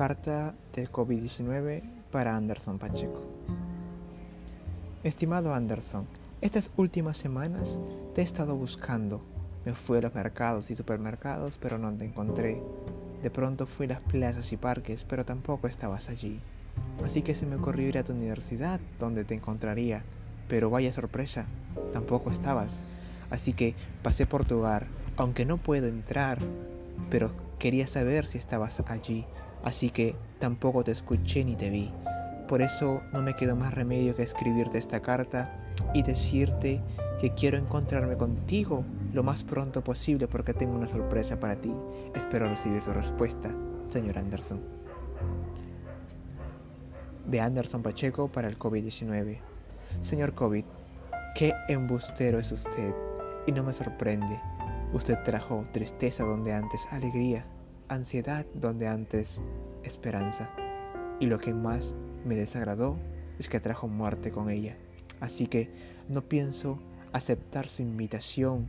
[0.00, 3.20] Carta del COVID-19 para Anderson Pacheco.
[5.04, 6.06] Estimado Anderson,
[6.40, 7.78] estas últimas semanas
[8.14, 9.20] te he estado buscando.
[9.66, 12.62] Me fui a los mercados y supermercados, pero no te encontré.
[13.22, 16.40] De pronto fui a las plazas y parques, pero tampoco estabas allí.
[17.04, 20.02] Así que se me ocurrió ir a tu universidad, donde te encontraría.
[20.48, 21.44] Pero vaya sorpresa,
[21.92, 22.82] tampoco estabas.
[23.28, 24.86] Así que pasé por tu hogar,
[25.18, 26.38] aunque no puedo entrar,
[27.10, 29.26] pero quería saber si estabas allí.
[29.62, 31.90] Así que tampoco te escuché ni te vi.
[32.48, 35.54] Por eso no me quedó más remedio que escribirte esta carta
[35.94, 36.80] y decirte
[37.20, 41.72] que quiero encontrarme contigo lo más pronto posible porque tengo una sorpresa para ti.
[42.14, 43.50] Espero recibir su respuesta,
[43.88, 44.60] señor Anderson.
[47.26, 49.38] De Anderson Pacheco para el COVID-19.
[50.02, 50.64] Señor COVID,
[51.34, 52.94] qué embustero es usted
[53.46, 54.40] y no me sorprende.
[54.92, 57.44] Usted trajo tristeza donde antes alegría,
[57.90, 59.40] ansiedad donde antes
[59.82, 60.48] esperanza.
[61.18, 62.96] Y lo que más me desagradó
[63.38, 64.76] es que trajo muerte con ella.
[65.20, 65.70] Así que
[66.08, 66.78] no pienso
[67.12, 68.68] aceptar su invitación,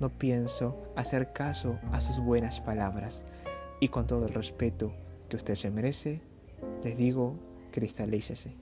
[0.00, 3.24] no pienso hacer caso a sus buenas palabras.
[3.80, 4.92] Y con todo el respeto
[5.28, 6.20] que usted se merece,
[6.84, 7.34] les digo,
[7.72, 8.54] cristalícese.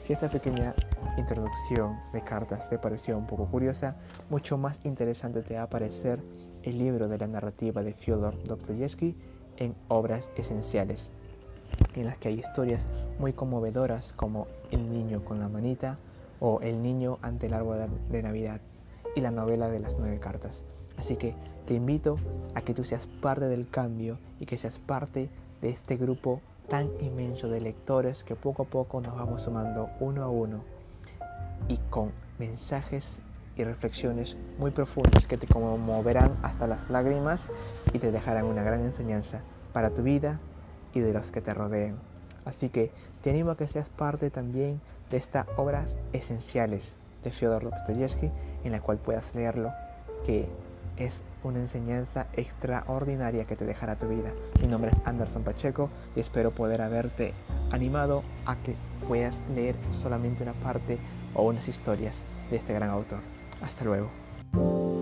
[0.00, 0.74] Si esta pequeña
[1.18, 3.96] introducción de cartas te pareció un poco curiosa,
[4.30, 6.20] mucho más interesante te va a parecer
[6.68, 9.16] el libro de la narrativa de Fyodor Dostoyevsky
[9.56, 11.10] en Obras Esenciales,
[11.94, 12.88] en las que hay historias
[13.18, 15.98] muy conmovedoras como El niño con la manita
[16.40, 17.78] o El niño ante el árbol
[18.10, 18.60] de Navidad
[19.16, 20.62] y la novela de las nueve cartas.
[20.98, 21.34] Así que
[21.66, 22.18] te invito
[22.54, 25.30] a que tú seas parte del cambio y que seas parte
[25.62, 30.22] de este grupo tan inmenso de lectores que poco a poco nos vamos sumando uno
[30.22, 30.64] a uno
[31.66, 33.22] y con mensajes
[33.58, 37.48] y reflexiones muy profundas que te conmoverán hasta las lágrimas
[37.92, 40.40] y te dejarán una gran enseñanza para tu vida
[40.94, 41.96] y de los que te rodeen.
[42.44, 47.64] Así que te animo a que seas parte también de estas obras esenciales de Fyodor
[47.64, 48.30] Dostoyevsky
[48.64, 49.72] en la cual puedas leerlo,
[50.24, 50.48] que
[50.96, 54.32] es una enseñanza extraordinaria que te dejará tu vida.
[54.60, 57.34] Mi nombre es Anderson Pacheco y espero poder haberte
[57.70, 58.74] animado a que
[59.06, 60.98] puedas leer solamente una parte
[61.34, 63.37] o unas historias de este gran autor.
[63.60, 64.97] Hasta luego.